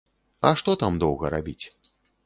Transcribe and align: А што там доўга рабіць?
А 0.49 0.53
што 0.61 0.75
там 0.85 0.99
доўга 1.05 1.33
рабіць? 1.37 1.65